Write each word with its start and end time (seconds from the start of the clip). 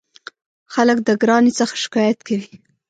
خلک 0.73 0.97
د 1.03 1.09
ګرانۍ 1.21 1.51
څخه 1.59 1.75
شکایت 1.83 2.19
کوي. 2.27 2.47